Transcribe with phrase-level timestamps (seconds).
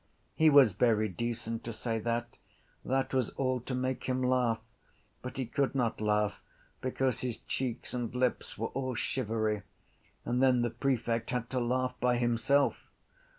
[0.33, 2.35] He was very decent to say that.
[2.83, 4.59] That was all to make him laugh.
[5.21, 6.41] But he could not laugh
[6.81, 9.61] because his cheeks and lips were all shivery:
[10.25, 12.87] and then the prefect had to laugh by himself.